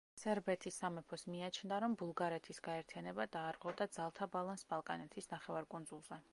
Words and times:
სერბეთის 0.19 0.77
სამეფოს 0.83 1.25
მიაჩნდა, 1.33 1.77
რომ 1.85 1.97
ბულგარეთის 2.03 2.61
გაერთიანება 2.69 3.29
დაარღვევდა 3.37 3.89
ძალთა 3.99 4.31
ბალანსს 4.37 4.69
ბალკანეთის 4.75 5.33
ნახევარკუნძულზე. 5.39 6.23